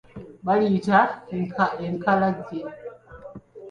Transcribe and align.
Baliyita 0.45 0.99
enkalajje. 1.83 2.59